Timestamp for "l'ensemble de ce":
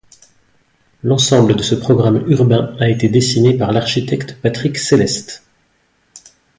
1.03-1.75